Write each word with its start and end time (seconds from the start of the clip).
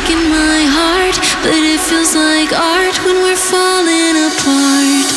breaking 0.00 0.30
my 0.30 0.62
heart, 0.64 1.16
but 1.42 1.52
it 1.52 1.80
feels 1.80 2.14
like 2.14 2.52
art 2.52 2.96
when 3.04 3.16
we're 3.22 3.36
falling 3.36 4.16
apart. 4.28 5.08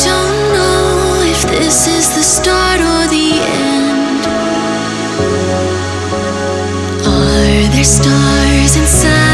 Don't 0.00 0.52
know 0.56 1.20
if 1.22 1.42
this 1.50 1.86
is 1.86 2.08
the 2.14 2.22
start 2.22 2.80
or 2.80 3.06
the 3.08 3.30
end. 3.42 4.26
Are 7.06 7.74
there 7.74 7.84
stars 7.84 8.76
inside? 8.76 9.25